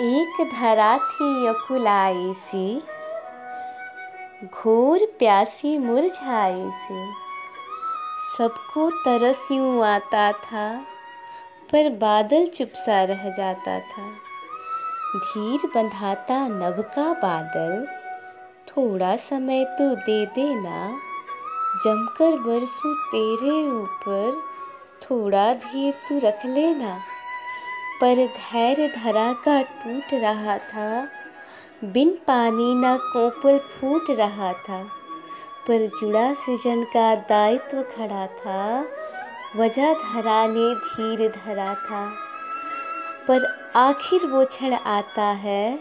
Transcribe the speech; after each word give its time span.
एक 0.00 0.36
धरा 0.52 0.96
थी 0.98 1.46
अकुलाई 1.46 2.32
सी 2.34 2.82
घोर 4.44 5.04
प्यासी 5.18 5.78
मुरझाई 5.78 6.70
सी 6.70 7.00
सबको 8.26 8.90
तरस 8.90 9.48
यूँ 9.52 9.84
आता 9.86 10.30
था, 10.32 10.68
पर 11.72 11.88
बादल 11.90 12.46
चुपसा 12.46 13.02
रह 13.02 13.28
जाता 13.30 13.78
था। 13.80 14.06
धीर 15.16 15.66
बंधाता 15.66 16.38
नभ 16.48 16.80
का 16.94 17.12
बादल, 17.12 17.86
थोड़ा 18.68 19.16
समय 19.16 19.64
तो 19.64 19.94
दे 19.94 20.24
देना। 20.26 20.88
जमकर 21.84 22.38
बरसू 22.38 22.94
तेरे 22.94 23.60
ऊपर, 23.72 24.42
थोड़ा 25.02 25.52
धीर 25.54 25.94
तू 26.08 26.18
रख 26.18 26.46
लेना। 26.46 26.98
पर 28.00 28.26
धैर्य 28.28 28.88
धरा 28.88 29.32
का 29.44 29.60
टूट 29.62 30.12
रहा 30.14 30.56
था। 30.58 31.08
बिन 31.84 32.10
पानी 32.26 32.74
न 32.76 32.96
कोपल 33.04 33.58
फूट 33.70 34.10
रहा 34.10 34.52
था, 34.52 34.82
पर 35.68 35.86
जुड़ा 36.00 36.32
सृजन 36.34 36.82
का 36.84 37.14
दायित्व 37.28 37.82
खड़ा 37.90 38.26
था। 38.26 38.62
वजह 39.56 39.92
धरा 39.94 40.46
ने 40.46 40.74
धीर 40.76 41.28
धरा 41.28 41.74
था, 41.74 42.06
पर 43.28 43.46
आखिर 43.76 44.26
वो 44.26 44.44
क्षण 44.44 44.74
आता 44.74 45.26
है 45.38 45.78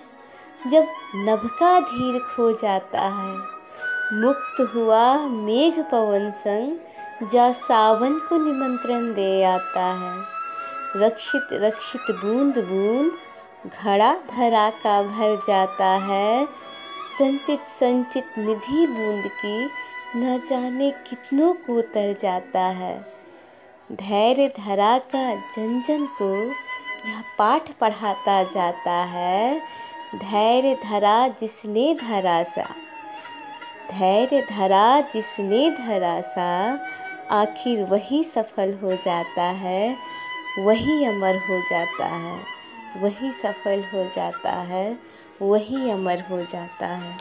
जब 0.68 0.88
नभ 1.18 1.50
का 1.60 1.80
धीर 1.82 2.20
खो 2.26 2.52
जाता 2.52 3.02
है। 3.02 3.36
मुक्त 4.14 4.62
हुआ 4.76 5.04
मेघ 5.20 5.74
पवन 5.82 6.30
संग, 6.34 7.28
जा 7.30 7.52
सावन 7.52 8.20
को 8.20 8.38
निमंत्रण 8.38 9.14
दे 9.14 9.44
आता 9.44 9.86
है। 9.96 10.37
रक्षित 10.98 11.48
रक्षित 11.54 12.16
बूंद 12.16 12.58
बूंद, 12.66 13.12
घड़ा 13.74 14.14
धरा 14.30 14.70
का 14.84 15.02
भर 15.04 15.36
जाता 15.48 15.90
है। 16.04 16.46
संचित 17.10 17.68
संचित 17.70 18.38
निधि 18.38 18.86
बूंद 18.88 19.28
की 19.36 19.70
न 20.16 20.40
जाने 20.50 20.90
कितनों 21.10 21.54
को 21.66 21.82
तर 21.94 22.14
जाता 22.14 22.66
है। 22.74 22.96
धैर्य 23.90 24.48
धरा 24.58 24.98
का 25.08 25.36
जन 25.36 25.82
जन 25.82 26.06
को 26.18 26.34
यह 26.44 27.22
पाठ 27.40 27.72
पढ़ाता 27.72 28.42
जाता 28.46 28.98
है। 29.06 29.60
धैर्य 30.16 30.76
धरा 30.84 31.28
जिसने 31.40 31.94
धरा 31.96 32.42
सा, 32.46 32.68
धैर्य 33.92 34.42
धरा 34.50 35.00
जिसने 35.14 35.70
धरा 35.72 36.20
सा, 36.24 36.48
आखिर 37.32 37.84
वही 37.84 38.24
सफल 38.24 38.74
हो 38.74 38.96
जाता 38.96 39.44
है। 39.44 39.98
वही 40.60 41.06
अमर 41.06 41.36
हो 41.36 41.60
जाता 41.70 42.06
है, 42.06 42.40
वही 42.98 43.32
सफल 43.32 43.84
हो 43.94 44.04
जाता 44.16 44.52
है, 44.52 45.00
वही 45.42 45.90
अमर 45.90 46.22
हो 46.22 46.42
जाता 46.42 46.88
है। 46.88 47.18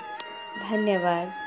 धन्यवाद। 0.71 1.46